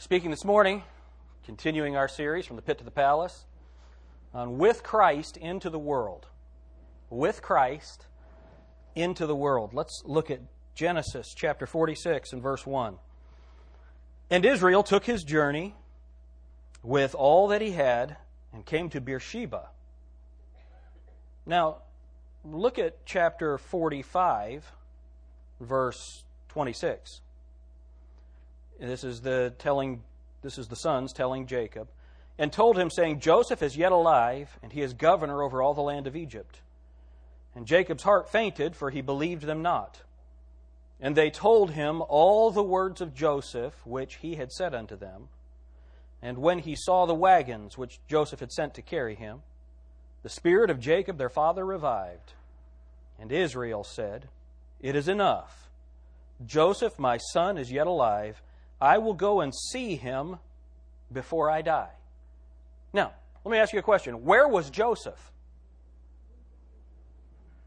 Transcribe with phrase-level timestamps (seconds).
[0.00, 0.82] Speaking this morning,
[1.44, 3.44] continuing our series from the pit to the palace,
[4.32, 6.26] on with Christ into the world.
[7.10, 8.06] With Christ
[8.94, 9.74] into the world.
[9.74, 10.40] Let's look at
[10.74, 12.96] Genesis chapter 46 and verse 1.
[14.30, 15.74] And Israel took his journey
[16.82, 18.16] with all that he had
[18.54, 19.68] and came to Beersheba.
[21.44, 21.82] Now,
[22.42, 24.72] look at chapter 45,
[25.60, 27.20] verse 26.
[28.80, 30.02] This is the telling
[30.42, 31.88] this is the sons telling Jacob,
[32.38, 35.82] and told him, saying, Joseph is yet alive, and he is governor over all the
[35.82, 36.60] land of Egypt.
[37.54, 40.00] And Jacob's heart fainted, for he believed them not.
[41.00, 45.28] And they told him all the words of Joseph, which he had said unto them.
[46.22, 49.42] And when he saw the wagons which Joseph had sent to carry him,
[50.22, 52.34] the spirit of Jacob their father revived.
[53.18, 54.28] And Israel said,
[54.80, 55.70] It is enough.
[56.44, 58.42] Joseph, my son, is yet alive
[58.80, 60.38] I will go and see him
[61.12, 61.90] before I die.
[62.92, 63.12] Now,
[63.44, 64.24] let me ask you a question.
[64.24, 65.32] Where was Joseph?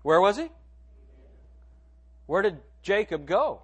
[0.01, 0.49] Where was he?
[2.25, 3.61] Where did Jacob go?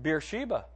[0.00, 0.66] Beersheba.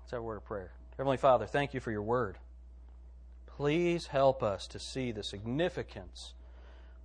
[0.00, 0.72] Let's have word of prayer.
[0.96, 2.38] Heavenly Father, thank you for your word.
[3.46, 6.34] Please help us to see the significance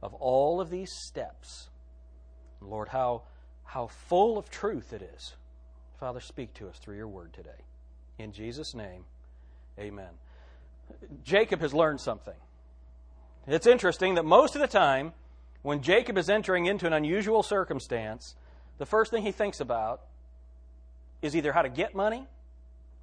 [0.02, 1.70] of all of these steps.
[2.62, 3.24] Lord, how
[3.72, 5.34] how full of truth it is.
[5.98, 7.64] Father, speak to us through your word today.
[8.20, 9.06] In Jesus' name,
[9.80, 10.10] amen.
[11.24, 12.36] Jacob has learned something.
[13.48, 15.14] It's interesting that most of the time,
[15.62, 18.36] when Jacob is entering into an unusual circumstance,
[18.78, 20.02] the first thing he thinks about
[21.22, 22.28] is either how to get money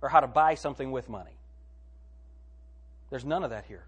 [0.03, 1.39] or how to buy something with money.
[3.09, 3.87] There's none of that here.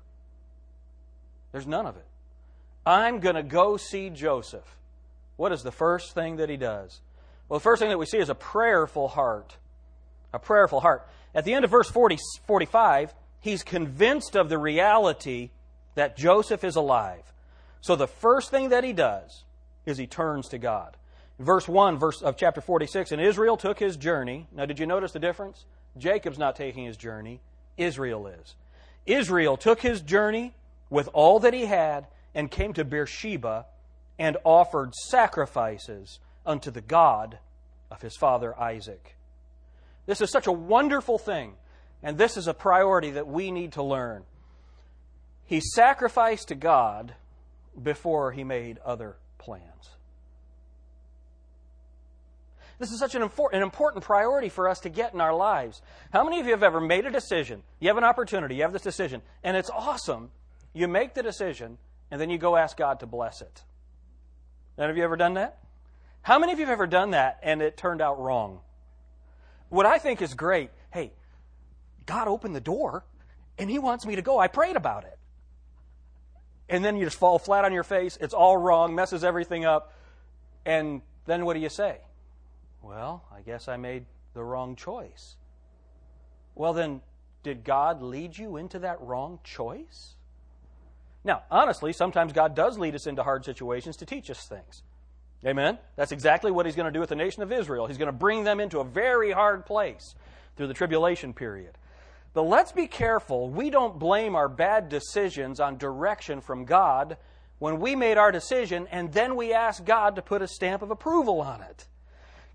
[1.53, 2.07] There's none of it.
[2.87, 4.79] I'm going to go see Joseph.
[5.41, 7.01] What is the first thing that he does?
[7.49, 9.57] Well, the first thing that we see is a prayerful heart.
[10.35, 11.09] A prayerful heart.
[11.35, 15.49] At the end of verse 40, 45, he's convinced of the reality
[15.95, 17.23] that Joseph is alive.
[17.81, 19.45] So the first thing that he does
[19.87, 20.99] is he turns to God.
[21.39, 24.47] Verse 1 verse of chapter 46, and Israel took his journey.
[24.53, 25.65] Now, did you notice the difference?
[25.97, 27.41] Jacob's not taking his journey,
[27.79, 28.57] Israel is.
[29.07, 30.53] Israel took his journey
[30.91, 33.65] with all that he had and came to Beersheba
[34.21, 37.39] and offered sacrifices unto the God
[37.91, 39.17] of his father Isaac.
[40.05, 41.55] This is such a wonderful thing,
[42.03, 44.25] and this is a priority that we need to learn.
[45.47, 47.15] He sacrificed to God
[47.83, 49.65] before he made other plans.
[52.79, 55.81] This is such an important, an important priority for us to get in our lives.
[56.13, 57.63] How many of you have ever made a decision?
[57.79, 60.31] You have an opportunity, you have this decision, and it's awesome.
[60.75, 61.79] You make the decision,
[62.11, 63.65] and then you go ask God to bless it.
[64.81, 65.59] None of you ever done that?
[66.23, 68.61] How many of you have ever done that and it turned out wrong?
[69.69, 71.13] What I think is great, hey,
[72.07, 73.05] God opened the door
[73.59, 74.39] and He wants me to go.
[74.39, 75.19] I prayed about it.
[76.71, 78.17] And then you just fall flat on your face.
[78.23, 79.93] It's all wrong, messes everything up.
[80.65, 81.99] And then what do you say?
[82.81, 85.37] Well, I guess I made the wrong choice.
[86.55, 87.03] Well, then,
[87.43, 90.15] did God lead you into that wrong choice?
[91.25, 94.83] Now, honestly, sometimes God does lead us into hard situations to teach us things.
[95.45, 95.79] Amen?
[95.97, 97.87] That's exactly what He's going to do with the nation of Israel.
[97.87, 100.15] He's going to bring them into a very hard place
[100.57, 101.77] through the tribulation period.
[102.33, 103.49] But let's be careful.
[103.49, 107.17] We don't blame our bad decisions on direction from God
[107.59, 110.91] when we made our decision and then we ask God to put a stamp of
[110.91, 111.87] approval on it.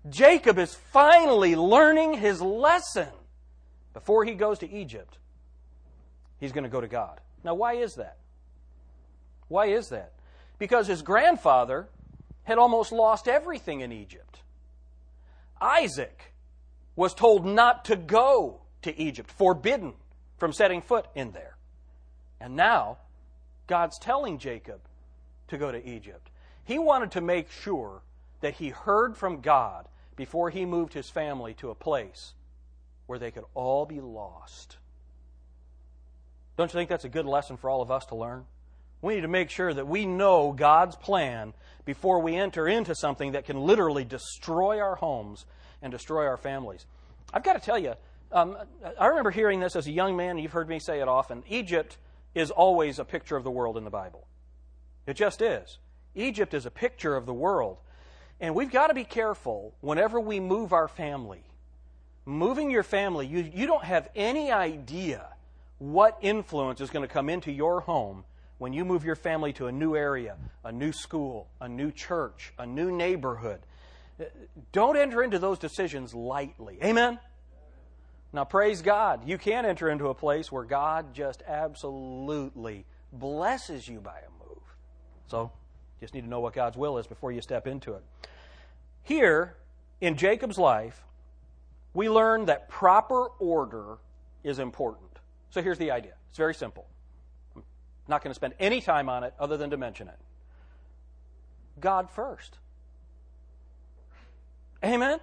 [0.08, 3.08] Jacob is finally learning his lesson.
[3.92, 5.18] Before he goes to Egypt,
[6.38, 7.20] he's going to go to God.
[7.44, 8.18] Now, why is that?
[9.48, 10.12] Why is that?
[10.58, 11.88] Because his grandfather
[12.44, 14.40] had almost lost everything in Egypt.
[15.60, 16.32] Isaac
[16.94, 19.94] was told not to go to Egypt, forbidden
[20.36, 21.56] from setting foot in there.
[22.40, 22.98] And now,
[23.66, 24.80] God's telling Jacob
[25.48, 26.30] to go to Egypt.
[26.64, 28.02] He wanted to make sure
[28.40, 32.34] that he heard from God before he moved his family to a place
[33.06, 34.76] where they could all be lost.
[36.56, 38.44] Don't you think that's a good lesson for all of us to learn?
[39.06, 41.54] We need to make sure that we know God's plan
[41.84, 45.46] before we enter into something that can literally destroy our homes
[45.80, 46.86] and destroy our families.
[47.32, 47.94] I've got to tell you,
[48.32, 48.56] um,
[48.98, 51.44] I remember hearing this as a young man, you've heard me say it often.
[51.48, 51.98] Egypt
[52.34, 54.26] is always a picture of the world in the Bible.
[55.06, 55.78] It just is.
[56.16, 57.76] Egypt is a picture of the world.
[58.40, 61.44] And we've got to be careful whenever we move our family.
[62.24, 65.28] Moving your family, you, you don't have any idea
[65.78, 68.24] what influence is going to come into your home
[68.58, 72.52] when you move your family to a new area, a new school, a new church,
[72.58, 73.60] a new neighborhood,
[74.72, 76.78] don't enter into those decisions lightly.
[76.82, 77.18] Amen?
[78.32, 79.28] Now, praise God.
[79.28, 84.62] You can enter into a place where God just absolutely blesses you by a move.
[85.28, 85.52] So,
[86.00, 88.02] just need to know what God's will is before you step into it.
[89.02, 89.54] Here,
[90.00, 91.04] in Jacob's life,
[91.94, 93.98] we learn that proper order
[94.44, 95.18] is important.
[95.50, 96.86] So here's the idea it's very simple.
[98.08, 100.18] Not going to spend any time on it other than to mention it.
[101.80, 102.58] God first.
[104.84, 105.18] Amen?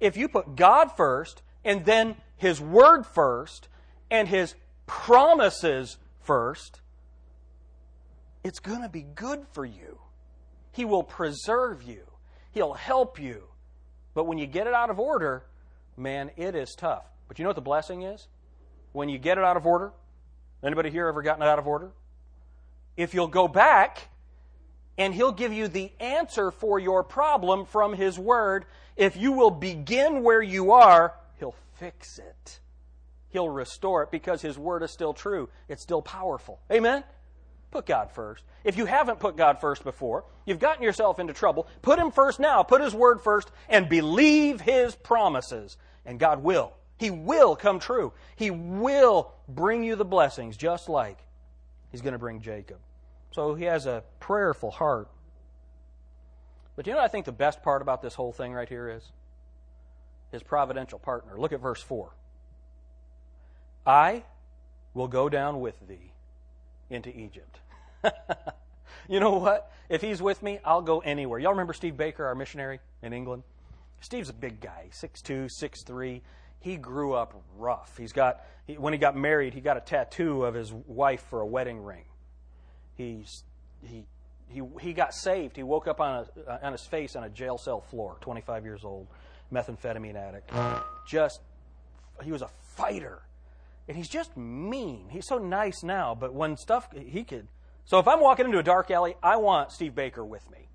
[0.00, 3.68] If you put God first and then His Word first
[4.10, 4.54] and His
[4.86, 6.80] promises first,
[8.42, 9.98] it's going to be good for you.
[10.72, 12.02] He will preserve you,
[12.52, 13.44] He'll help you.
[14.12, 15.44] But when you get it out of order,
[15.96, 17.04] man, it is tough.
[17.26, 18.28] But you know what the blessing is?
[18.92, 19.92] When you get it out of order,
[20.64, 21.90] anybody here ever gotten out of order?
[22.96, 24.08] If you'll go back
[24.96, 28.64] and he'll give you the answer for your problem from his word,
[28.96, 32.60] if you will begin where you are, he'll fix it.
[33.30, 35.48] He'll restore it because his word is still true.
[35.68, 36.60] It's still powerful.
[36.70, 37.02] Amen?
[37.74, 38.44] Put God first.
[38.62, 41.66] If you haven't put God first before, you've gotten yourself into trouble.
[41.82, 42.62] Put Him first now.
[42.62, 45.76] Put His Word first and believe His promises.
[46.06, 46.72] And God will.
[46.96, 48.12] He will come true.
[48.36, 51.24] He will bring you the blessings just like
[51.94, 52.78] He's going to bring Jacob.
[53.30, 55.08] So he has a prayerful heart.
[56.74, 58.88] But you know what I think the best part about this whole thing right here
[58.88, 59.12] is?
[60.32, 61.38] His providential partner.
[61.38, 62.10] Look at verse 4.
[63.86, 64.24] I
[64.92, 66.10] will go down with thee
[66.90, 67.60] into Egypt.
[69.08, 69.70] you know what?
[69.88, 71.38] If he's with me, I'll go anywhere.
[71.38, 73.44] Y'all remember Steve Baker, our missionary in England?
[74.00, 76.22] Steve's a big guy, 6'2, 6'3.
[76.64, 77.96] He grew up rough.
[77.96, 81.40] He's got he, when he got married, he got a tattoo of his wife for
[81.40, 82.04] a wedding ring.
[82.94, 83.44] He's
[83.82, 84.06] he
[84.48, 85.56] he he got saved.
[85.56, 88.84] He woke up on a, on his face on a jail cell floor, 25 years
[88.84, 89.08] old,
[89.52, 90.50] methamphetamine addict.
[91.06, 91.40] Just
[92.22, 93.22] he was a fighter.
[93.86, 95.10] And he's just mean.
[95.10, 97.46] He's so nice now, but when stuff he could
[97.84, 100.68] so if I'm walking into a dark alley, I want Steve Baker with me.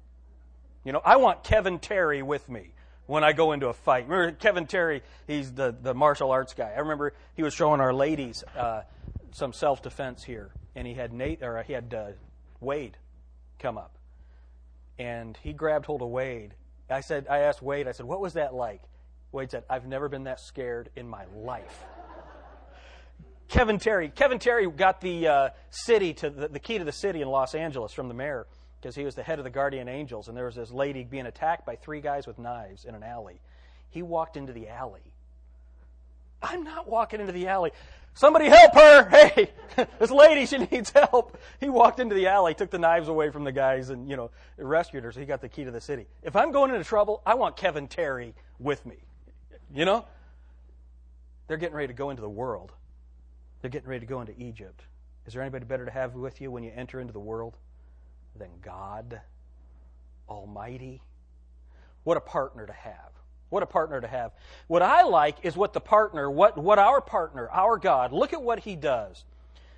[0.84, 2.74] You know, I want Kevin Terry with me
[3.10, 4.08] when I go into a fight.
[4.08, 5.02] Remember Kevin Terry?
[5.26, 6.72] He's the, the martial arts guy.
[6.76, 8.84] I remember he was showing our ladies uh,
[9.32, 12.12] some self defense here, and he had Nate or he had uh,
[12.60, 12.98] Wade
[13.58, 13.98] come up,
[15.00, 16.54] and he grabbed hold of Wade.
[16.88, 18.82] I said, I asked Wade, I said, what was that like?
[19.32, 21.84] Wade said, I've never been that scared in my life.
[23.48, 24.10] Kevin Terry.
[24.10, 27.56] Kevin Terry got the uh, city to the, the, key to the city in Los
[27.56, 28.46] Angeles from the mayor
[28.82, 31.26] because he was the head of the guardian angels, and there was this lady being
[31.26, 33.42] attacked by three guys with knives in an alley.
[33.90, 35.14] He walked into the alley.
[36.42, 37.72] I'm not walking into the alley.
[38.14, 39.10] Somebody help her!
[39.10, 39.52] Hey,
[40.00, 41.38] this lady, she needs help.
[41.60, 44.32] He walked into the alley, took the knives away from the guys, and you know
[44.58, 45.12] rescued her.
[45.12, 46.08] So he got the key to the city.
[46.24, 48.98] If I'm going into trouble, I want Kevin Terry with me.
[49.74, 50.06] You know,
[51.48, 52.72] they're getting ready to go into the world.
[53.62, 54.84] They're getting ready to go into Egypt.
[55.26, 57.56] Is there anybody better to have with you when you enter into the world
[58.36, 59.22] than God
[60.28, 61.02] Almighty?
[62.04, 63.12] What a partner to have.
[63.50, 64.32] What a partner to have.
[64.68, 68.42] What I like is what the partner, what, what our partner, our God, look at
[68.42, 69.24] what he does.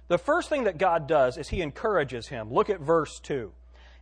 [0.07, 2.51] The first thing that God does is he encourages him.
[2.51, 3.51] Look at verse 2.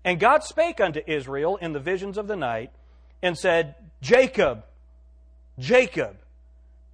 [0.04, 2.72] And God spake unto Israel in the visions of the night
[3.22, 4.64] and said, Jacob,
[5.60, 6.18] Jacob.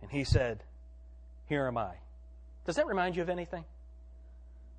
[0.02, 0.64] And he said,
[1.48, 1.94] Here am I.
[2.66, 3.64] Does that remind you of anything?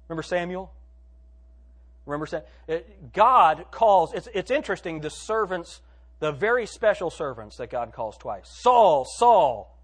[0.09, 0.73] Remember Samuel?
[2.07, 2.43] Remember Sam?
[2.69, 2.79] Uh,
[3.13, 5.81] God calls, it's, it's interesting, the servants,
[6.21, 8.49] the very special servants that God calls twice.
[8.49, 9.77] Saul, Saul.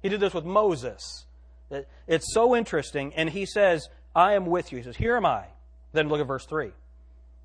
[0.00, 1.26] He did this with Moses.
[1.70, 3.12] It, it's so interesting.
[3.14, 4.78] And he says, I am with you.
[4.78, 5.46] He says, Here am I.
[5.92, 6.70] Then look at verse 3.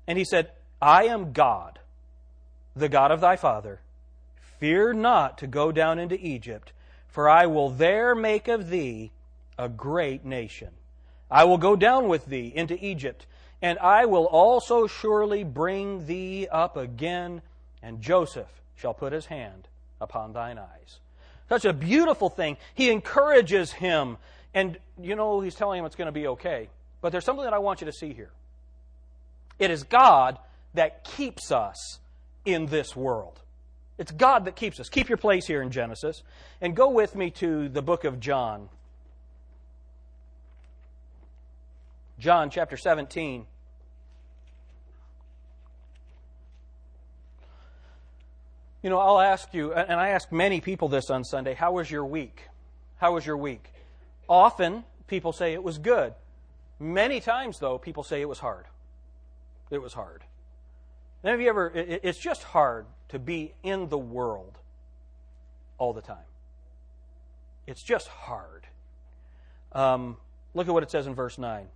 [0.06, 0.50] And he said,
[0.80, 1.78] I am God,
[2.74, 3.80] the God of thy father.
[4.58, 6.72] Fear not to go down into Egypt,
[7.08, 9.10] for I will there make of thee
[9.58, 10.70] a great nation.
[11.32, 13.24] I will go down with thee into Egypt,
[13.62, 17.40] and I will also surely bring thee up again,
[17.82, 19.66] and Joseph shall put his hand
[19.98, 20.98] upon thine eyes.
[21.48, 22.58] Such a beautiful thing.
[22.74, 24.18] He encourages him,
[24.52, 26.68] and you know, he's telling him it's going to be okay.
[27.00, 28.30] But there's something that I want you to see here.
[29.58, 30.38] It is God
[30.74, 31.98] that keeps us
[32.44, 33.40] in this world.
[33.96, 34.88] It's God that keeps us.
[34.90, 36.22] Keep your place here in Genesis
[36.60, 38.68] and go with me to the book of John.
[42.22, 43.46] John chapter 17.
[48.80, 51.90] You know, I'll ask you, and I ask many people this on Sunday, how was
[51.90, 52.42] your week?
[52.98, 53.72] How was your week?
[54.28, 56.14] Often people say it was good.
[56.78, 58.66] Many times, though, people say it was hard.
[59.72, 60.22] It was hard.
[61.24, 64.58] Have you ever, it's just hard to be in the world
[65.76, 66.28] all the time.
[67.66, 68.68] It's just hard.
[69.72, 70.18] Um,
[70.54, 71.66] look at what it says in verse 9.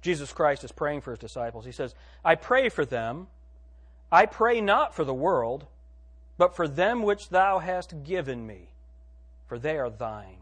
[0.00, 1.64] Jesus Christ is praying for his disciples.
[1.64, 3.26] He says, I pray for them.
[4.10, 5.66] I pray not for the world,
[6.36, 8.68] but for them which thou hast given me,
[9.46, 10.38] for they are thine.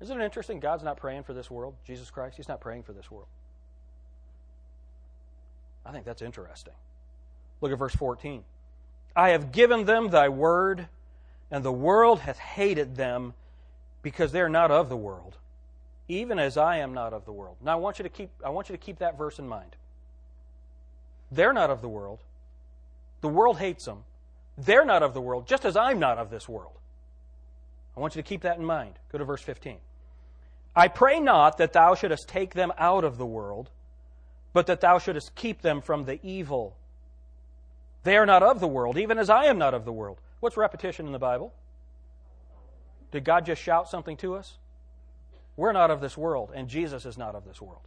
[0.00, 0.60] Isn't it interesting?
[0.60, 2.36] God's not praying for this world, Jesus Christ.
[2.36, 3.28] He's not praying for this world.
[5.86, 6.74] I think that's interesting.
[7.60, 8.44] Look at verse 14.
[9.14, 10.88] I have given them thy word,
[11.50, 13.34] and the world hath hated them
[14.02, 15.36] because they are not of the world,
[16.08, 17.56] even as I am not of the world.
[17.62, 19.76] Now I want you to keep I want you to keep that verse in mind.
[21.30, 22.20] They're not of the world.
[23.20, 24.04] The world hates them.
[24.56, 26.78] They're not of the world, just as I'm not of this world.
[27.96, 28.94] I want you to keep that in mind.
[29.10, 29.78] Go to verse 15.
[30.76, 33.70] I pray not that thou shouldest take them out of the world,
[34.52, 36.76] but that thou shouldest keep them from the evil.
[38.02, 40.20] They are not of the world, even as I am not of the world.
[40.40, 41.54] What's repetition in the Bible?
[43.10, 44.58] Did God just shout something to us?
[45.56, 47.86] We're not of this world, and Jesus is not of this world.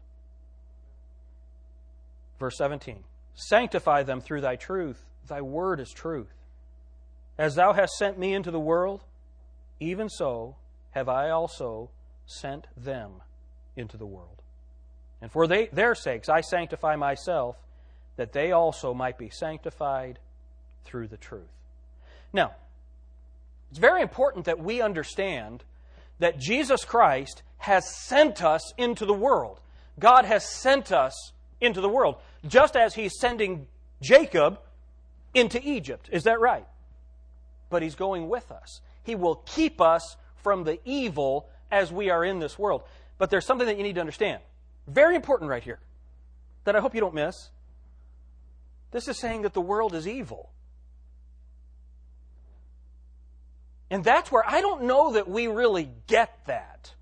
[2.40, 3.04] Verse 17
[3.36, 5.04] Sanctify them through thy truth.
[5.28, 6.34] Thy word is truth.
[7.38, 9.04] As thou hast sent me into the world,
[9.80, 10.56] even so
[10.92, 11.90] have I also
[12.26, 13.22] sent them
[13.76, 14.42] into the world.
[15.22, 17.58] And for they, their sakes I sanctify myself,
[18.16, 20.20] that they also might be sanctified
[20.86, 21.52] through the truth.
[22.34, 22.54] Now,
[23.70, 25.64] it's very important that we understand
[26.20, 29.60] that Jesus Christ has sent us into the world.
[30.00, 32.16] God has sent us into the world,
[32.48, 33.68] just as He's sending
[34.02, 34.60] Jacob
[35.34, 36.10] into Egypt.
[36.10, 36.66] Is that right?
[37.70, 38.80] But He's going with us.
[39.04, 42.84] He will keep us from the evil as we are in this world.
[43.18, 44.42] But there's something that you need to understand.
[44.88, 45.80] Very important right here
[46.64, 47.50] that I hope you don't miss.
[48.92, 50.52] This is saying that the world is evil.
[53.92, 56.94] And that's where I don't know that we really get that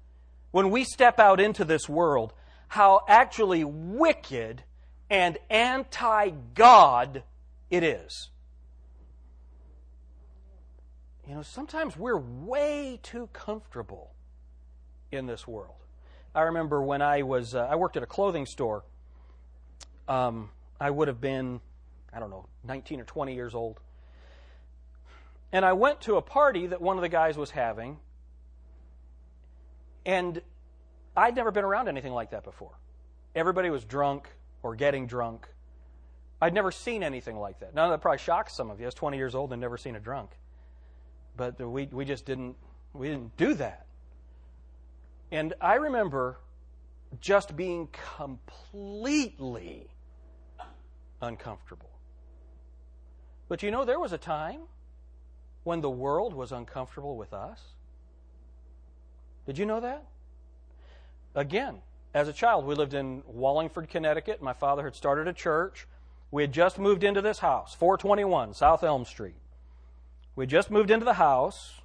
[0.55, 2.31] when we step out into this world,
[2.69, 4.63] how actually wicked
[5.09, 7.23] and anti God
[7.69, 8.29] it is.
[11.27, 14.13] You know, sometimes we're way too comfortable
[15.11, 15.75] in this world.
[16.33, 18.85] I remember when I was, uh, I worked at a clothing store.
[20.07, 21.59] Um, I would have been,
[22.13, 23.81] I don't know, 19 or 20 years old.
[25.51, 27.97] And I went to a party that one of the guys was having,
[30.05, 30.41] and
[31.15, 32.77] I'd never been around anything like that before.
[33.33, 34.29] Everybody was drunk
[34.63, 35.47] or getting drunk.
[36.41, 37.73] I'd never seen anything like that.
[37.73, 38.85] Now that probably shocks some of you.
[38.85, 40.31] I was 20 years old and never seen a drunk,
[41.35, 42.55] but we we just didn't
[42.93, 43.85] we didn't do that.
[45.31, 46.39] And I remember
[47.19, 49.87] just being completely
[51.21, 51.89] uncomfortable.
[53.47, 54.61] But you know, there was a time
[55.63, 57.59] when the world was uncomfortable with us.
[59.45, 60.05] Did you know that?
[61.35, 61.81] Again,
[62.13, 64.41] as a child, we lived in Wallingford, Connecticut.
[64.41, 65.85] My father had started a church.
[66.31, 69.35] We had just moved into this house, 421 South Elm Street.
[70.35, 71.81] We had just moved into the house.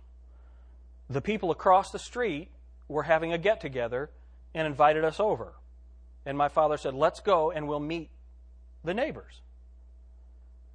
[1.09, 2.49] The people across the street
[2.89, 4.11] were having a get together
[4.55, 5.55] and invited us over.
[6.25, 8.11] And my father said, Let's go and we'll meet
[8.85, 9.41] the neighbors.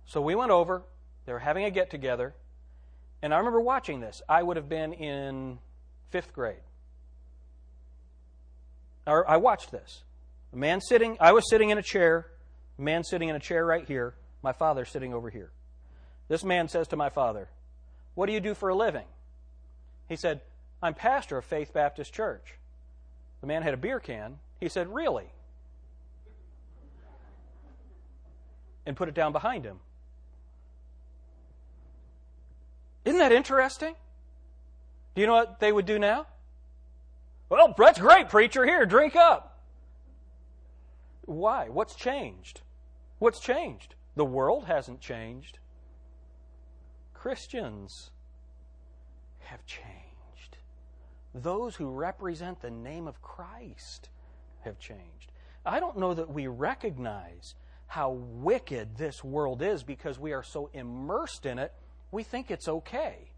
[0.05, 0.83] So we went over.
[1.25, 2.35] They were having a get together.
[3.21, 4.21] And I remember watching this.
[4.29, 5.59] I would have been in
[6.09, 6.64] fifth grade.
[9.07, 10.03] I watched this.
[10.53, 12.27] A man sitting, I was sitting in a chair,
[12.79, 15.51] a man sitting in a chair right here, my father sitting over here.
[16.27, 17.49] This man says to my father,
[18.15, 19.05] What do you do for a living?
[20.07, 20.41] He said,
[20.81, 22.55] I'm pastor of Faith Baptist Church.
[23.41, 24.37] The man had a beer can.
[24.59, 25.25] He said, Really?
[28.85, 29.79] And put it down behind him.
[33.03, 33.95] Isn't that interesting?
[35.13, 36.27] Do you know what they would do now?
[37.49, 38.65] Well, that's great, preacher.
[38.65, 39.59] Here, drink up.
[41.25, 41.69] Why?
[41.69, 42.61] What's changed?
[43.19, 43.95] What's changed?
[44.15, 45.59] The world hasn't changed.
[47.13, 48.11] Christians
[49.39, 50.57] have changed.
[51.33, 54.09] Those who represent the name of Christ
[54.61, 55.31] have changed.
[55.65, 57.55] I don't know that we recognize
[57.87, 61.73] how wicked this world is because we are so immersed in it
[62.15, 63.31] we think it's okay.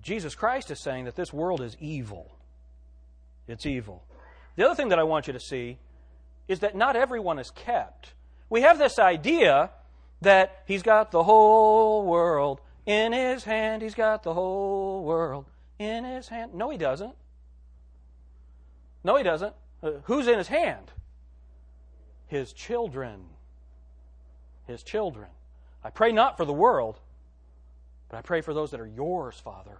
[0.00, 2.37] Jesus Christ is saying that this world is evil.
[3.48, 4.04] It's evil.
[4.56, 5.78] The other thing that I want you to see
[6.46, 8.12] is that not everyone is kept.
[8.50, 9.70] We have this idea
[10.20, 13.82] that he's got the whole world in his hand.
[13.82, 15.46] He's got the whole world
[15.78, 16.54] in his hand.
[16.54, 17.14] No, he doesn't.
[19.04, 19.54] No, he doesn't.
[19.82, 20.90] Uh, who's in his hand?
[22.26, 23.20] His children.
[24.66, 25.28] His children.
[25.84, 26.98] I pray not for the world,
[28.08, 29.78] but I pray for those that are yours, Father,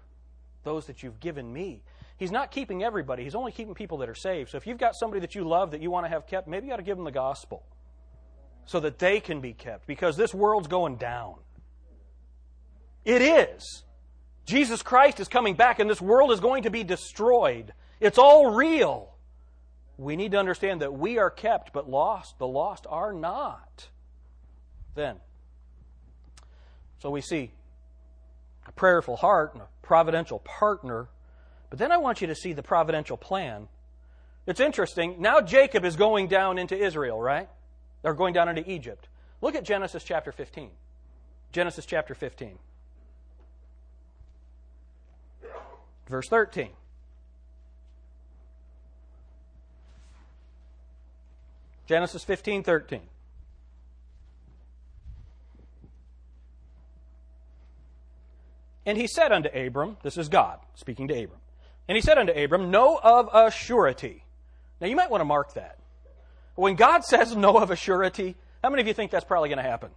[0.63, 1.83] those that you've given me.
[2.19, 4.51] He's not keeping everybody, He's only keeping people that are saved.
[4.51, 6.67] So if you've got somebody that you love that you want to have kept, maybe
[6.67, 7.63] you ought to give them the gospel
[8.67, 11.37] so that they can be kept because this world's going down.
[13.05, 13.85] It is.
[14.45, 17.73] Jesus Christ is coming back and this world is going to be destroyed.
[18.01, 19.15] It's all real.
[19.97, 22.39] We need to understand that we are kept but lost.
[22.39, 23.89] The lost are not.
[24.95, 25.17] Then,
[27.01, 27.53] so we see
[28.67, 31.09] a prayerful heart and a providential partner.
[31.71, 33.69] But then I want you to see the providential plan.
[34.47, 35.17] It's interesting.
[35.19, 37.49] Now Jacob is going down into Israel, right?
[38.03, 39.09] They're going down into Egypt.
[39.41, 40.71] Look at Genesis chapter 15.
[41.53, 42.59] Genesis chapter 15.
[46.09, 46.71] Verse 13.
[51.87, 53.01] Genesis 15, 13.
[58.85, 61.41] And he said unto Abram, this is God speaking to Abram,
[61.89, 64.25] and he said unto Abram, Know of a surety.
[64.81, 65.79] Now you might want to mark that.
[66.55, 69.59] When God says know of a surety, how many of you think that's probably going
[69.59, 69.91] to happen?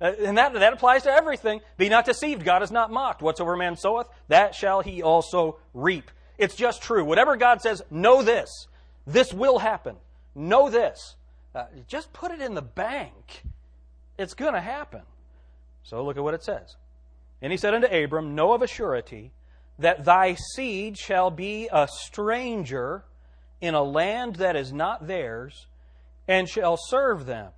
[0.00, 1.60] Uh, and that, that applies to everything.
[1.76, 2.44] Be not deceived.
[2.44, 3.20] God is not mocked.
[3.20, 6.10] Whatsoever man soweth, that shall he also reap.
[6.36, 7.04] It's just true.
[7.04, 8.68] Whatever God says, know this.
[9.06, 9.96] This will happen.
[10.34, 11.16] Know this.
[11.54, 13.42] Uh, just put it in the bank.
[14.16, 15.02] It's going to happen.
[15.82, 16.76] So look at what it says.
[17.42, 19.32] And he said unto Abram, Know of a surety
[19.78, 23.04] that thy seed shall be a stranger
[23.60, 25.66] in a land that is not theirs,
[26.26, 27.52] and shall serve them,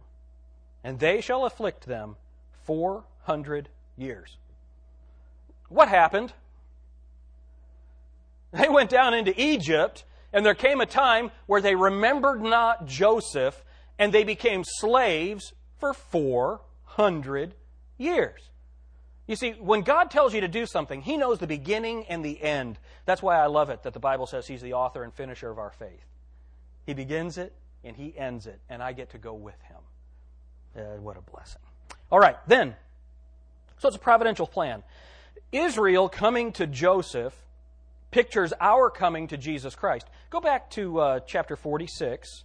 [0.85, 2.17] and they shall afflict them
[2.65, 4.37] 400 years.
[5.69, 6.33] What happened?
[8.53, 13.63] They went down into Egypt, and there came a time where they remembered not Joseph,
[13.97, 17.55] and they became slaves for 400
[17.97, 18.50] years.
[19.31, 22.43] You see, when God tells you to do something, He knows the beginning and the
[22.43, 22.81] end.
[23.05, 25.57] That's why I love it that the Bible says He's the author and finisher of
[25.57, 26.05] our faith.
[26.85, 27.53] He begins it
[27.85, 29.77] and He ends it, and I get to go with Him.
[30.77, 31.63] Uh, what a blessing.
[32.11, 32.75] All right, then.
[33.79, 34.83] So it's a providential plan.
[35.53, 37.35] Israel coming to Joseph
[38.11, 40.09] pictures our coming to Jesus Christ.
[40.31, 42.43] Go back to uh, chapter 46.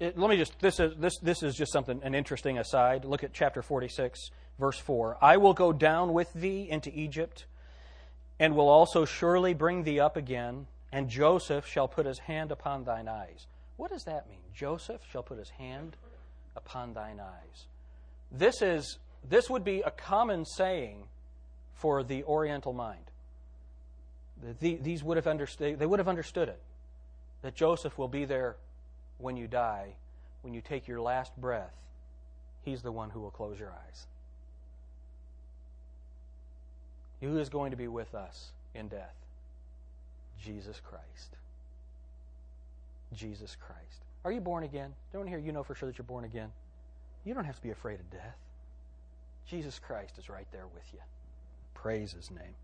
[0.00, 3.04] It, let me just this is this this is just something an interesting aside.
[3.04, 5.18] Look at chapter 46 verse 4.
[5.20, 7.46] I will go down with thee into Egypt
[8.40, 12.84] and will also surely bring thee up again and Joseph shall put his hand upon
[12.84, 13.46] thine eyes.
[13.76, 14.38] What does that mean?
[14.54, 15.96] Joseph shall put his hand
[16.56, 17.66] upon thine eyes.
[18.32, 18.98] This is
[19.28, 21.04] this would be a common saying
[21.74, 23.04] for the Oriental mind.
[24.60, 26.60] The, these would have understood, they would have understood it
[27.42, 28.56] that Joseph will be there
[29.18, 29.94] when you die,
[30.42, 31.74] when you take your last breath.
[32.62, 34.06] He's the one who will close your eyes.
[37.20, 39.14] Who is going to be with us in death?
[40.42, 41.36] Jesus Christ.
[43.12, 44.02] Jesus Christ.
[44.24, 44.94] Are you born again?
[45.12, 46.50] Don't hear you know for sure that you're born again.
[47.24, 48.36] You don't have to be afraid of death.
[49.46, 51.00] Jesus Christ is right there with you.
[51.74, 52.54] Praise his name.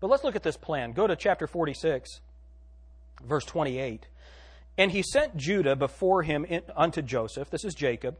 [0.00, 0.92] But let's look at this plan.
[0.92, 2.20] Go to chapter 46,
[3.22, 4.06] verse 28.
[4.78, 7.50] And he sent Judah before him in, unto Joseph.
[7.50, 8.16] This is Jacob.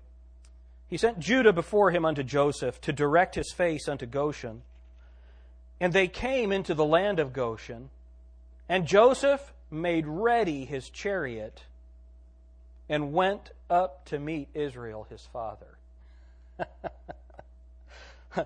[0.89, 4.63] He sent Judah before him unto Joseph to direct his face unto Goshen.
[5.81, 7.91] And they came into the land of Goshen.
[8.69, 11.63] And Joseph made ready his chariot
[12.89, 15.79] and went up to meet Israel, his father.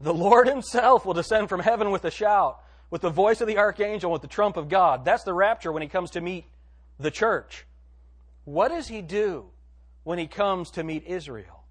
[0.00, 3.58] the Lord himself will descend from heaven with a shout, with the voice of the
[3.58, 5.04] archangel, with the trump of God.
[5.04, 6.46] That's the rapture when he comes to meet
[6.98, 7.66] the church.
[8.44, 9.46] What does he do
[10.04, 11.64] when he comes to meet Israel?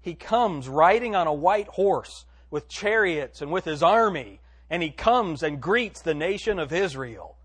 [0.00, 4.90] He comes riding on a white horse with chariots and with his army and he
[4.90, 7.36] comes and greets the nation of Israel.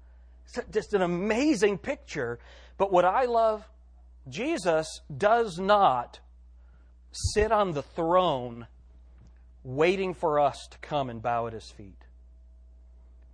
[0.46, 2.40] It's just an amazing picture.
[2.78, 3.68] But what I love,
[4.28, 6.20] Jesus does not
[7.12, 8.68] sit on the throne
[9.64, 12.06] waiting for us to come and bow at his feet.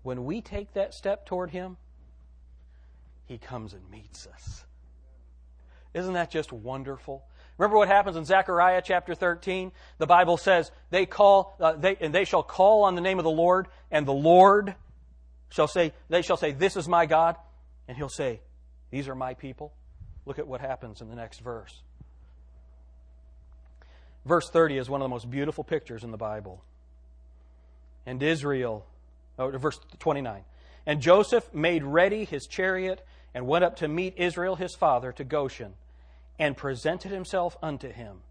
[0.04, 1.78] When we take that step toward him,
[3.28, 4.66] he comes and meets us.
[5.94, 7.24] Isn't that just wonderful?
[7.58, 9.72] Remember what happens in Zechariah chapter 13?
[9.98, 13.24] The Bible says, they call, uh, they, and they shall call on the name of
[13.24, 14.76] the Lord, and the Lord
[15.50, 17.36] shall say, they shall say, this is my God.
[17.88, 18.42] And he'll say,
[18.92, 19.74] these are my people.
[20.26, 21.82] Look at what happens in the next verse.
[24.26, 26.63] Verse 30 is one of the most beautiful pictures in the Bible.
[28.06, 28.86] And Israel,
[29.40, 30.44] oh, verse 29.
[30.86, 33.06] And Joseph made ready his chariot
[33.38, 35.76] and went up to meet Israel his father to Goshen,
[36.39, 38.21] and presented himself unto him.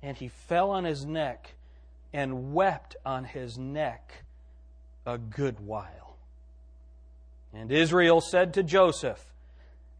[0.00, 1.54] And he fell on his neck
[2.12, 4.12] and wept on his neck
[5.04, 6.18] a good while.
[7.52, 9.26] And Israel said to Joseph,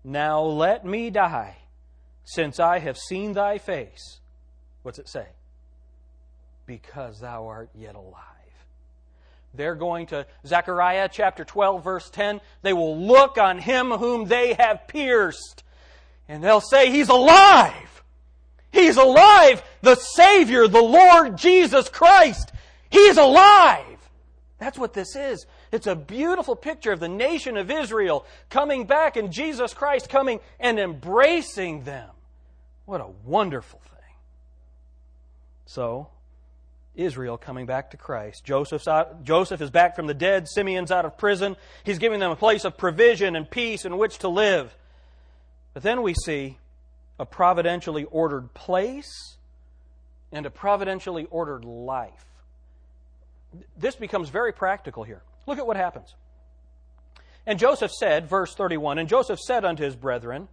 [0.05, 1.57] Now let me die,
[2.25, 4.21] since I have seen thy face.
[4.83, 5.27] What's it say?
[6.65, 8.34] Because thou art yet alive.
[9.57, 12.41] They're going to Zechariah chapter 12, verse 10.
[12.63, 15.63] They will look on him whom they have pierced,
[16.29, 18.03] and they'll say, He's alive!
[18.73, 19.63] He's alive!
[19.83, 22.53] The Savior, the Lord Jesus Christ!
[22.91, 23.95] He's alive!
[24.59, 25.47] That's what this is.
[25.73, 30.41] It's a beautiful picture of the nation of Israel coming back and Jesus Christ coming
[30.59, 32.11] and embracing them.
[32.85, 34.15] What a wonderful thing.
[35.67, 36.09] So,
[36.95, 38.45] Israel coming back to Christ.
[38.45, 40.47] Joseph's out, Joseph is back from the dead.
[40.49, 41.57] Simeon's out of prison.
[41.85, 44.77] He's giving them a place of provision and peace in which to live.
[45.73, 46.59] But then we see
[47.19, 49.37] a providentially ordered place
[50.33, 52.25] and a providentially ordered life.
[53.77, 55.23] This becomes very practical here.
[55.47, 56.15] Look at what happens.
[57.47, 60.49] And Joseph said, verse 31, And Joseph said unto his brethren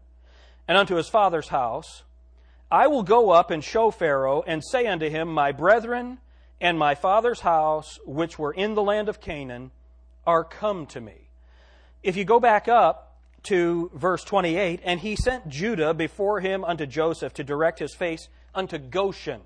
[0.68, 2.04] and unto his father's house,
[2.70, 6.20] I will go up and show Pharaoh and say unto him, My brethren
[6.62, 9.72] and my father's house, which were in the land of Canaan,
[10.26, 11.30] are come to me.
[12.04, 16.86] If you go back up to verse 28, and he sent Judah before him unto
[16.86, 19.42] Joseph to direct his face unto Goshen.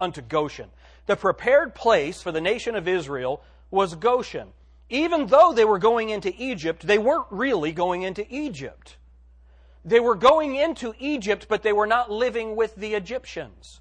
[0.00, 0.70] Unto Goshen.
[1.06, 4.52] The prepared place for the nation of Israel was Goshen.
[4.88, 8.96] Even though they were going into Egypt, they weren't really going into Egypt.
[9.84, 13.80] They were going into Egypt, but they were not living with the Egyptians.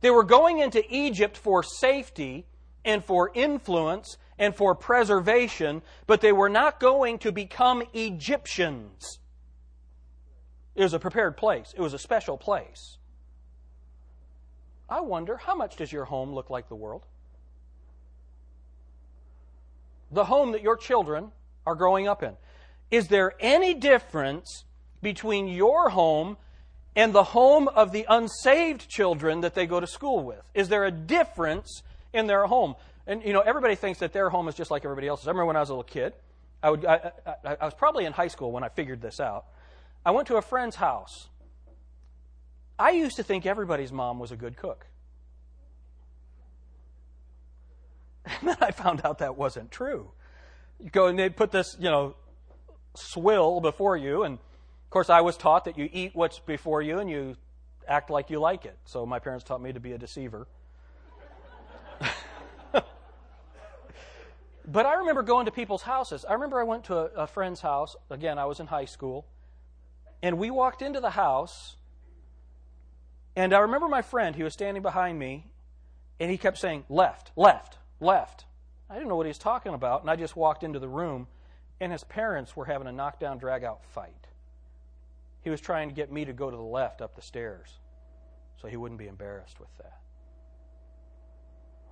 [0.00, 2.46] They were going into Egypt for safety
[2.84, 9.18] and for influence and for preservation, but they were not going to become Egyptians.
[10.74, 12.96] It was a prepared place, it was a special place.
[14.88, 17.06] I wonder, how much does your home look like the world?
[20.10, 21.30] The home that your children
[21.64, 22.36] are growing up in.
[22.90, 24.64] Is there any difference
[25.00, 26.36] between your home
[26.96, 30.42] and the home of the unsaved children that they go to school with?
[30.54, 32.74] Is there a difference in their home?
[33.06, 35.26] And you know, everybody thinks that their home is just like everybody else's.
[35.26, 36.12] I remember when I was a little kid,
[36.62, 37.12] I, would, I,
[37.44, 39.46] I, I was probably in high school when I figured this out.
[40.04, 41.28] I went to a friend's house.
[42.78, 44.86] I used to think everybody's mom was a good cook.
[48.40, 50.12] And then I found out that wasn't true.
[50.78, 52.14] You go and they put this, you know,
[52.94, 54.38] swill before you, and
[54.90, 57.36] of course, I was taught that you eat what's before you and you
[57.86, 58.76] act like you like it.
[58.86, 60.48] So my parents taught me to be a deceiver.
[64.66, 66.24] but I remember going to people's houses.
[66.28, 67.94] I remember I went to a, a friend's house.
[68.10, 69.28] Again, I was in high school.
[70.24, 71.76] And we walked into the house.
[73.36, 75.46] And I remember my friend, he was standing behind me,
[76.18, 78.44] and he kept saying, left, left, left.
[78.90, 81.28] I didn't know what he was talking about, and I just walked into the room,
[81.78, 84.26] and his parents were having a knockdown, drag out fight.
[85.42, 87.78] He was trying to get me to go to the left up the stairs
[88.60, 90.00] so he wouldn't be embarrassed with that.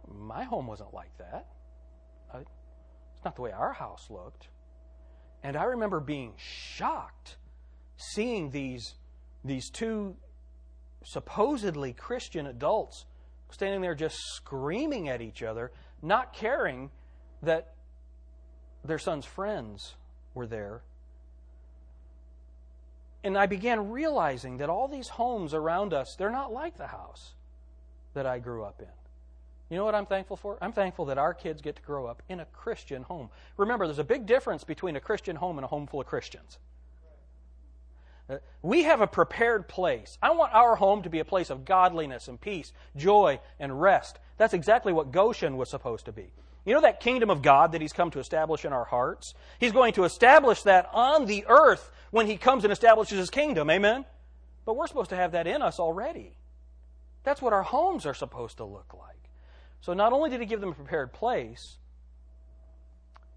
[0.07, 1.47] My home wasn't like that.
[2.35, 4.49] It's not the way our house looked.
[5.43, 7.37] And I remember being shocked
[7.97, 8.95] seeing these,
[9.45, 10.17] these two
[11.05, 13.07] supposedly Christian adults
[13.51, 16.91] standing there just screaming at each other, not caring
[17.43, 17.75] that
[18.85, 19.95] their son's friends
[20.35, 20.83] were there
[23.25, 27.35] and I began realizing that all these homes around us, they're not like the house
[28.15, 28.89] that I grew up in.
[29.71, 30.57] You know what I'm thankful for?
[30.63, 33.29] I'm thankful that our kids get to grow up in a Christian home.
[33.57, 36.59] Remember, there's a big difference between a Christian home and a home full of Christians.
[38.31, 40.17] Uh, we have a prepared place.
[40.23, 44.19] I want our home to be a place of godliness and peace, joy and rest.
[44.37, 46.33] That's exactly what Goshen was supposed to be.
[46.69, 49.33] You know that kingdom of God that He's come to establish in our hearts?
[49.59, 53.71] He's going to establish that on the earth when He comes and establishes His kingdom.
[53.71, 54.05] Amen?
[54.67, 56.37] But we're supposed to have that in us already.
[57.25, 59.17] That's what our homes are supposed to look like.
[59.81, 61.79] So not only did He give them a prepared place,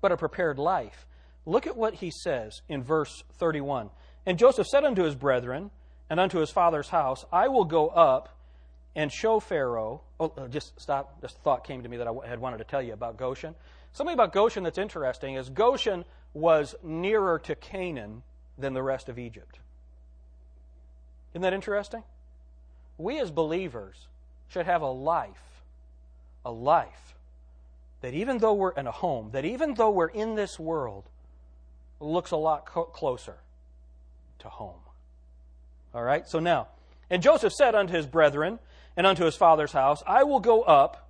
[0.01, 1.07] but a prepared life.
[1.45, 3.91] Look at what He says in verse 31.
[4.25, 5.71] And Joseph said unto his brethren
[6.09, 8.40] and unto his father's house, I will go up
[8.95, 10.01] and show Pharaoh.
[10.19, 11.21] Oh, just stop.
[11.21, 13.55] This thought came to me that I had wanted to tell you about Goshen.
[13.93, 18.23] Something about Goshen that's interesting is Goshen was nearer to Canaan
[18.57, 19.59] than the rest of Egypt.
[21.33, 22.03] Isn't that interesting?
[22.97, 24.07] We as believers
[24.47, 25.63] should have a life,
[26.45, 27.15] a life
[28.01, 31.05] that even though we're in a home, that even though we're in this world,
[31.99, 33.37] looks a lot co- closer
[34.39, 34.79] to home.
[35.93, 36.27] All right?
[36.27, 36.67] So now,
[37.09, 38.59] and Joseph said unto his brethren
[38.95, 41.09] and unto his father's house, I will go up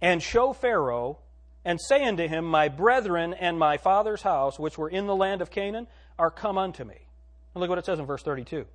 [0.00, 1.18] and show Pharaoh
[1.64, 5.42] and say unto him, My brethren and my father's house, which were in the land
[5.42, 7.08] of Canaan, are come unto me.
[7.54, 8.66] And look what it says in verse 32.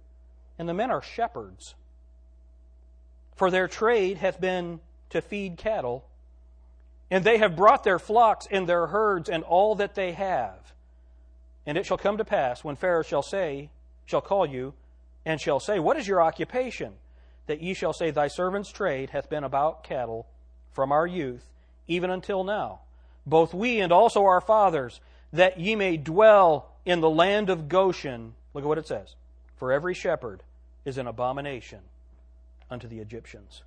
[0.60, 1.76] And the men are shepherds,
[3.36, 6.06] for their trade hath been to feed cattle,
[7.10, 10.74] and they have brought their flocks and their herds and all that they have.
[11.66, 13.70] And it shall come to pass when Pharaoh shall say,
[14.06, 14.74] shall call you,
[15.26, 16.94] and shall say, What is your occupation?
[17.52, 20.26] That ye shall say, Thy servant's trade hath been about cattle
[20.72, 21.44] from our youth,
[21.86, 22.80] even until now,
[23.26, 25.02] both we and also our fathers,
[25.34, 28.36] that ye may dwell in the land of Goshen.
[28.54, 29.16] Look at what it says.
[29.58, 30.44] For every shepherd
[30.86, 31.80] is an abomination
[32.70, 33.64] unto the Egyptians.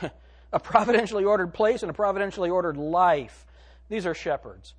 [0.50, 3.44] a providentially ordered place and a providentially ordered life.
[3.90, 4.72] These are shepherds.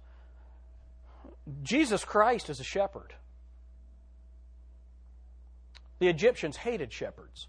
[1.61, 3.13] Jesus Christ is a shepherd.
[5.99, 7.47] The Egyptians hated shepherds.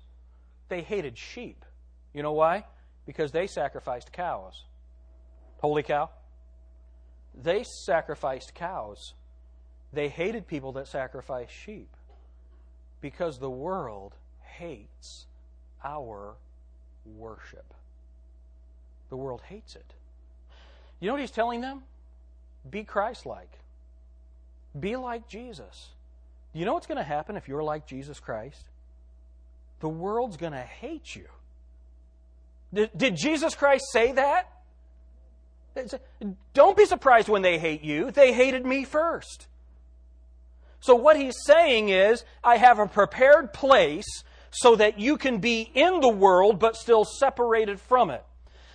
[0.69, 1.65] They hated sheep.
[2.13, 2.65] You know why?
[3.07, 4.65] Because they sacrificed cows.
[5.59, 6.11] Holy cow.
[7.35, 9.15] They sacrificed cows.
[9.93, 11.97] They hated people that sacrificed sheep
[13.01, 15.27] because the world hates
[15.85, 16.35] our
[17.05, 17.75] worship.
[19.09, 19.95] The world hates it.
[21.01, 21.83] You know what he's telling them?
[22.69, 23.59] Be Christ like.
[24.79, 25.89] Be like Jesus.
[26.53, 28.65] You know what's going to happen if you're like Jesus Christ?
[29.81, 31.27] The world's going to hate you.
[32.73, 34.51] Did, did Jesus Christ say that?
[36.53, 38.11] Don't be surprised when they hate you.
[38.11, 39.47] They hated me first.
[40.81, 45.71] So, what he's saying is, I have a prepared place so that you can be
[45.75, 48.25] in the world but still separated from it.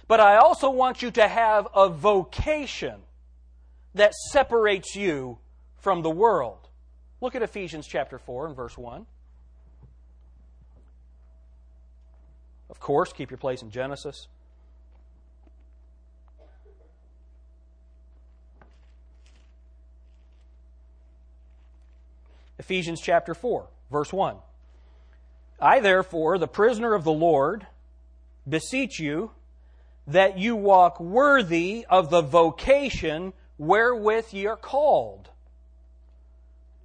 [0.08, 3.02] But I also want you to have a vocation
[3.96, 5.40] that separates you
[5.80, 6.65] from the world.
[7.22, 9.06] Look at Ephesians chapter 4 and verse 1.
[12.70, 14.28] Of course, keep your place in Genesis.
[22.58, 24.38] Ephesians chapter 4, verse 1.
[25.60, 27.68] I, therefore, the prisoner of the Lord,
[28.48, 29.32] beseech you
[30.08, 35.30] that you walk worthy of the vocation wherewith ye are called.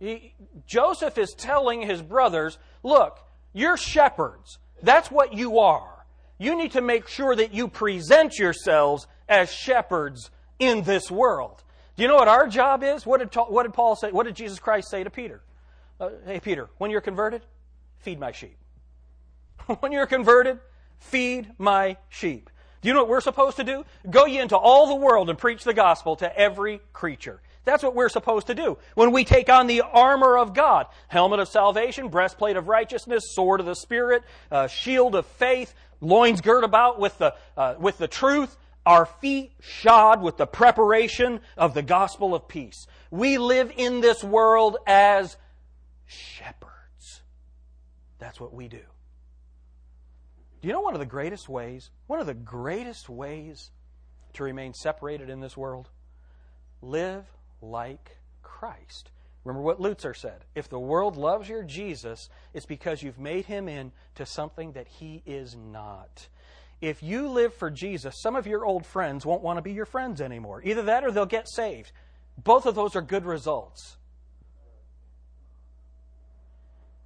[0.00, 0.34] He,
[0.66, 3.18] Joseph is telling his brothers, look,
[3.52, 4.58] you're shepherds.
[4.82, 6.06] That's what you are.
[6.38, 11.62] You need to make sure that you present yourselves as shepherds in this world.
[11.96, 13.04] Do you know what our job is?
[13.04, 14.10] What did, what did Paul say?
[14.10, 15.42] What did Jesus Christ say to Peter?
[16.00, 17.42] Uh, hey, Peter, when you're converted,
[17.98, 18.56] feed my sheep.
[19.80, 20.60] when you're converted,
[20.98, 22.48] feed my sheep.
[22.80, 23.84] Do you know what we're supposed to do?
[24.08, 27.42] Go ye into all the world and preach the gospel to every creature.
[27.64, 28.78] That's what we're supposed to do.
[28.94, 33.60] When we take on the armor of God, helmet of salvation, breastplate of righteousness, sword
[33.60, 38.08] of the Spirit, uh, shield of faith, loins girt about with the, uh, with the
[38.08, 42.86] truth, our feet shod with the preparation of the gospel of peace.
[43.10, 45.36] We live in this world as
[46.06, 47.20] shepherds.
[48.18, 48.80] That's what we do.
[50.60, 53.70] Do you know one of the greatest ways, one of the greatest ways
[54.34, 55.88] to remain separated in this world?
[56.82, 57.24] Live
[57.60, 59.10] like Christ.
[59.44, 60.44] Remember what Luther said.
[60.54, 65.22] If the world loves your Jesus, it's because you've made him into something that he
[65.24, 66.28] is not.
[66.80, 69.86] If you live for Jesus, some of your old friends won't want to be your
[69.86, 70.62] friends anymore.
[70.64, 71.92] Either that or they'll get saved.
[72.42, 73.96] Both of those are good results.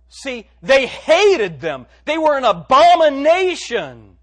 [0.08, 1.86] See, they hated them.
[2.04, 4.16] They were an abomination.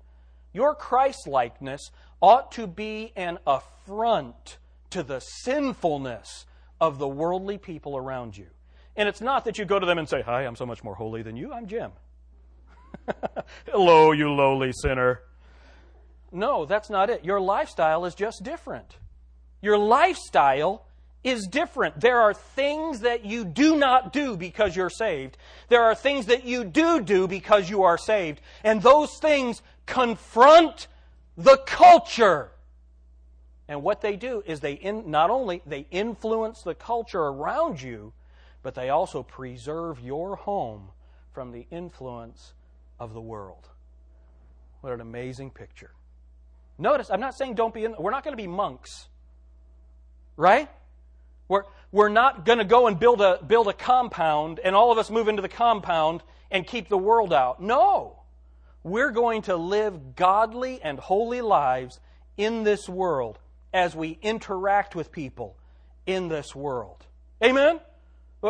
[0.54, 1.92] Your Christ likeness
[2.22, 4.58] ought to be an affront
[4.92, 6.46] to the sinfulness
[6.80, 8.48] of the worldly people around you.
[8.96, 10.96] And it's not that you go to them and say, Hi, I'm so much more
[10.96, 11.52] holy than you.
[11.52, 11.92] I'm Jim.
[13.66, 15.22] Hello, you lowly sinner.
[16.32, 17.26] No, that's not it.
[17.26, 18.98] Your lifestyle is just different.
[19.62, 20.86] Your lifestyle
[21.24, 22.00] is different.
[22.00, 25.38] There are things that you do not do because you're saved.
[25.68, 28.42] There are things that you do do because you are saved.
[28.64, 30.88] And those things confront
[31.38, 32.52] the culture.
[33.68, 38.14] And what they do is they in, not only they influence the culture around you,
[38.64, 40.90] but they also preserve your home
[41.34, 42.54] from the influence
[43.00, 43.70] of the world.
[44.82, 45.92] What an amazing picture.
[46.78, 49.08] Notice, I'm not saying don't be in, we're not going to be monks.
[50.36, 50.70] Right?
[51.48, 54.98] We're, we're not going to go and build a, build a compound and all of
[54.98, 57.62] us move into the compound and keep the world out.
[57.62, 58.20] No.
[58.84, 62.00] We're going to live godly and holy lives
[62.38, 63.38] in this world
[63.74, 65.56] as we interact with people
[66.06, 67.06] in this world.
[67.44, 67.80] Amen?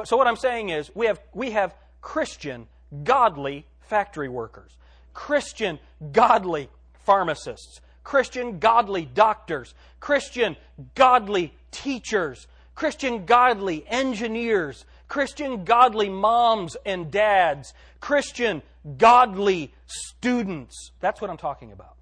[0.05, 2.67] So, what I'm saying is, we have, we have Christian,
[3.03, 4.77] godly factory workers,
[5.13, 5.79] Christian,
[6.11, 10.55] godly pharmacists, Christian, godly doctors, Christian,
[10.95, 18.61] godly teachers, Christian, godly engineers, Christian, godly moms and dads, Christian,
[18.97, 20.91] godly students.
[20.99, 21.95] That's what I'm talking about.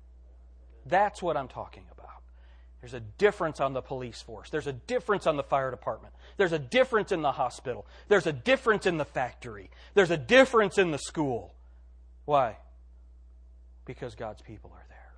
[0.85, 1.98] That's what I'm talking about.
[2.81, 4.49] There's a difference on the police force.
[4.49, 6.13] There's a difference on the fire department.
[6.37, 7.85] There's a difference in the hospital.
[8.07, 9.69] There's a difference in the factory.
[9.95, 11.53] There's a difference in the school.
[12.23, 12.57] Why?
[13.83, 15.11] Because God's people are there.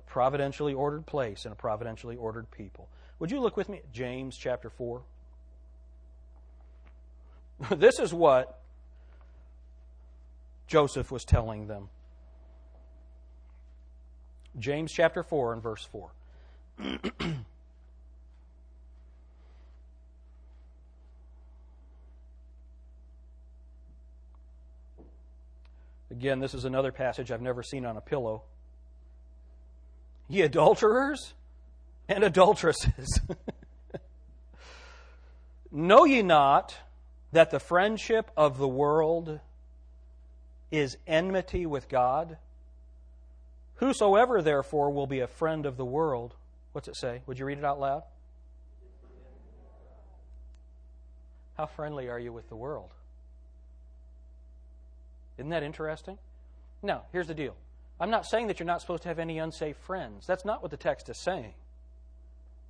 [0.00, 2.88] A providentially ordered place and a providentially ordered people.
[3.20, 5.02] Would you look with me at James chapter 4?
[7.76, 8.58] this is what
[10.66, 11.88] Joseph was telling them.
[14.58, 16.10] James chapter 4 and verse 4.
[26.10, 28.42] Again, this is another passage I've never seen on a pillow.
[30.28, 31.32] Ye adulterers
[32.08, 33.20] and adulteresses,
[35.72, 36.76] know ye not
[37.32, 39.40] that the friendship of the world
[40.70, 42.36] is enmity with God?
[43.82, 46.36] Whosoever, therefore, will be a friend of the world,
[46.70, 47.22] what's it say?
[47.26, 48.04] Would you read it out loud?
[51.56, 52.90] How friendly are you with the world?
[55.36, 56.16] Isn't that interesting?
[56.80, 57.56] Now, here's the deal.
[57.98, 60.28] I'm not saying that you're not supposed to have any unsafe friends.
[60.28, 61.54] That's not what the text is saying.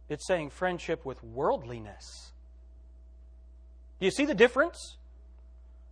[0.08, 2.32] It's saying friendship with worldliness.
[4.00, 4.96] Do you see the difference?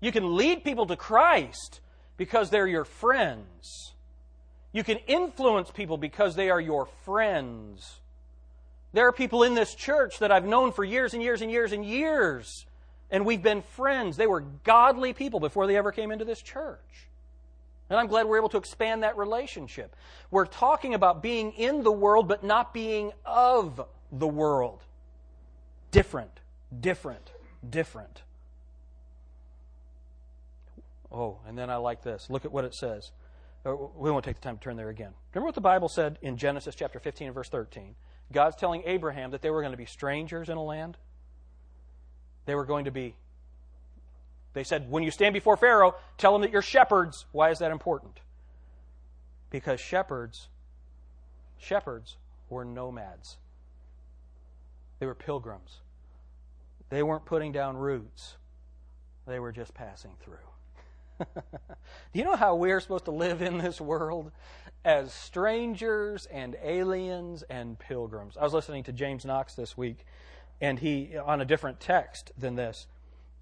[0.00, 1.80] You can lead people to Christ
[2.16, 3.92] because they're your friends.
[4.72, 8.00] You can influence people because they are your friends.
[8.92, 11.72] There are people in this church that I've known for years and years and years
[11.72, 12.66] and years,
[13.10, 14.16] and we've been friends.
[14.16, 17.08] They were godly people before they ever came into this church.
[17.88, 19.96] And I'm glad we're able to expand that relationship.
[20.30, 24.80] We're talking about being in the world, but not being of the world.
[25.90, 26.30] Different,
[26.80, 27.32] different,
[27.68, 28.22] different.
[31.10, 32.30] Oh, and then I like this.
[32.30, 33.10] Look at what it says.
[33.64, 35.12] We won't take the time to turn there again.
[35.34, 37.94] Remember what the Bible said in Genesis chapter 15 and verse 13?
[38.32, 40.96] God's telling Abraham that they were going to be strangers in a land.
[42.46, 43.16] They were going to be,
[44.54, 47.26] they said, when you stand before Pharaoh, tell him that you're shepherds.
[47.32, 48.20] Why is that important?
[49.50, 50.48] Because shepherds,
[51.58, 52.16] shepherds
[52.48, 53.36] were nomads.
[55.00, 55.80] They were pilgrims.
[56.88, 58.36] They weren't putting down roots,
[59.26, 60.49] they were just passing through.
[62.12, 64.32] Do you know how we're supposed to live in this world?
[64.84, 68.36] As strangers and aliens and pilgrims.
[68.36, 70.06] I was listening to James Knox this week,
[70.60, 72.86] and he, on a different text than this,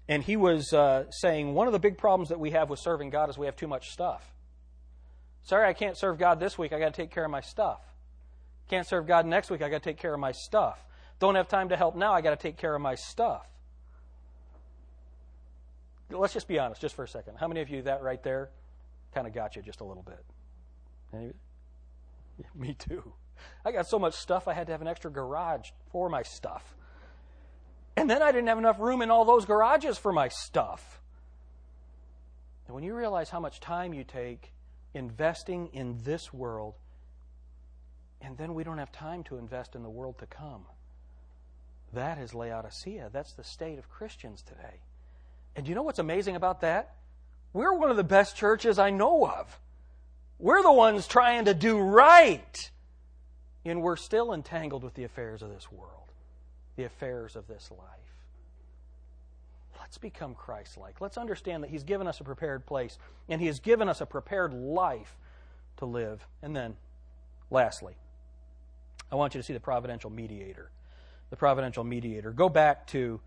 [0.07, 3.09] and he was uh, saying one of the big problems that we have with serving
[3.09, 4.33] God is we have too much stuff.
[5.43, 6.73] Sorry, I can't serve God this week.
[6.73, 7.79] I got to take care of my stuff.
[8.69, 9.61] Can't serve God next week.
[9.61, 10.83] I got to take care of my stuff.
[11.19, 12.13] Don't have time to help now.
[12.13, 13.47] I got to take care of my stuff
[16.09, 17.37] let's just be honest, just for a second.
[17.37, 18.49] How many of you that right there
[19.13, 20.23] kind of got you just a little bit?
[21.13, 21.31] Any?
[22.55, 23.13] Me too.
[23.63, 26.75] I got so much stuff, I had to have an extra garage for my stuff.
[27.95, 31.01] And then I didn't have enough room in all those garages for my stuff.
[32.67, 34.53] And when you realize how much time you take
[34.93, 36.75] investing in this world,
[38.21, 40.65] and then we don't have time to invest in the world to come,
[41.93, 43.09] that is Laodicea.
[43.11, 44.81] That's the state of Christians today.
[45.55, 46.95] And you know what's amazing about that?
[47.53, 49.59] We're one of the best churches I know of.
[50.37, 52.71] We're the ones trying to do right.
[53.65, 56.11] And we're still entangled with the affairs of this world,
[56.75, 58.09] the affairs of this life.
[59.79, 61.01] Let's become Christ like.
[61.01, 64.05] Let's understand that He's given us a prepared place and He has given us a
[64.05, 65.17] prepared life
[65.77, 66.25] to live.
[66.43, 66.77] And then,
[67.49, 67.95] lastly,
[69.11, 70.69] I want you to see the providential mediator.
[71.31, 72.31] The providential mediator.
[72.31, 73.19] Go back to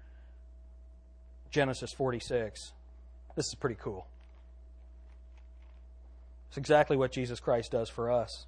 [1.53, 2.73] Genesis 46.
[3.37, 4.07] This is pretty cool.
[6.49, 8.47] It's exactly what Jesus Christ does for us.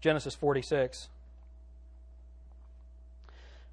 [0.00, 1.08] Genesis 46,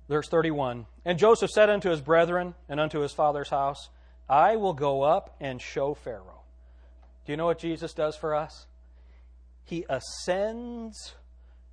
[0.07, 0.85] verse 31.
[1.05, 3.89] And Joseph said unto his brethren and unto his father's house,
[4.29, 6.41] I will go up and show Pharaoh.
[7.25, 8.67] Do you know what Jesus does for us?
[9.65, 11.15] He ascends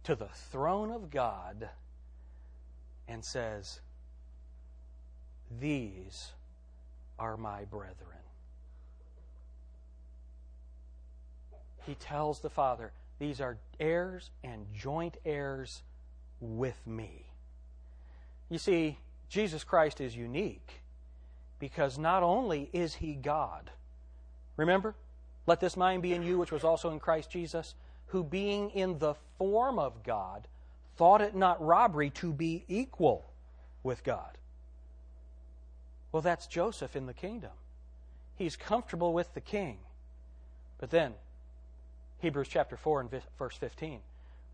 [0.04, 1.68] to the throne of God
[3.08, 3.80] and says,
[5.60, 6.32] these
[7.18, 8.16] are my brethren.
[11.86, 15.82] he tells the Father, These are heirs and joint heirs
[16.40, 17.24] with me.
[18.50, 20.82] You see, Jesus Christ is unique
[21.58, 23.70] because not only is he God,
[24.56, 24.94] remember,
[25.46, 27.74] let this mind be in you, which was also in Christ Jesus,
[28.06, 30.46] who being in the form of God,
[30.96, 33.24] thought it not robbery to be equal
[33.82, 34.36] with God.
[36.16, 37.50] Well, that's Joseph in the kingdom.
[38.36, 39.76] He's comfortable with the king.
[40.78, 41.12] But then,
[42.20, 44.00] Hebrews chapter 4 and verse 15.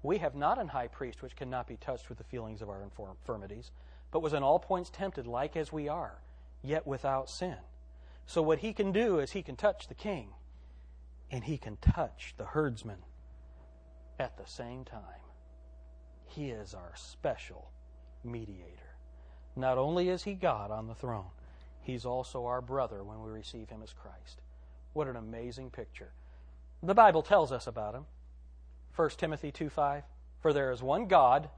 [0.03, 2.83] We have not an high priest which cannot be touched with the feelings of our
[2.83, 3.71] infirmities,
[4.11, 6.21] but was in all points tempted, like as we are,
[6.65, 7.59] yet without sin.
[8.27, 10.31] So, what he can do is he can touch the king
[11.31, 13.05] and he can touch the herdsman
[14.19, 15.23] at the same time.
[16.27, 17.71] He is our special
[18.25, 18.97] mediator.
[19.55, 21.31] Not only is he God on the throne,
[21.83, 24.41] he's also our brother when we receive him as Christ.
[24.93, 26.13] What an amazing picture.
[26.83, 28.07] The Bible tells us about him.
[28.97, 30.03] 1 Timothy 2 5.
[30.41, 31.49] For there is one God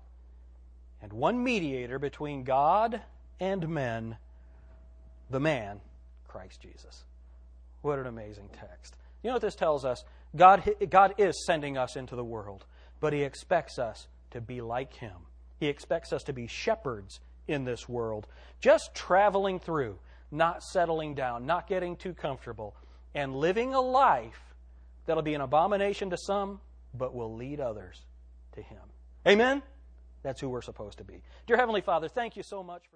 [1.02, 3.00] and one mediator between God
[3.40, 4.16] and men,
[5.30, 5.80] the man,
[6.28, 7.04] Christ Jesus.
[7.82, 8.96] What an amazing text.
[9.22, 10.04] You know what this tells us?
[10.36, 12.66] God, God is sending us into the world,
[13.00, 15.26] but He expects us to be like Him.
[15.58, 18.26] He expects us to be shepherds in this world,
[18.60, 19.98] just traveling through,
[20.34, 22.76] not settling down, not getting too comfortable,
[23.14, 24.54] and living a life
[25.06, 26.60] that'll be an abomination to some,
[26.92, 28.02] but will lead others
[28.52, 28.80] to Him.
[29.26, 29.62] Amen?
[30.22, 31.22] That's who we're supposed to be.
[31.46, 32.92] Dear Heavenly Father, thank you so much for.